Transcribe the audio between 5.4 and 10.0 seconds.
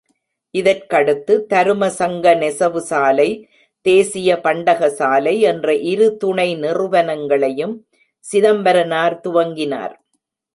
என்ற இரு துணை நிறுவனங்களையும் சிதம்பரனார் துவங்கினார்.